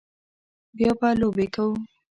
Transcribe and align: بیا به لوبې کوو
بیا 0.77 0.91
به 0.99 1.09
لوبې 1.19 1.47
کوو 1.55 1.73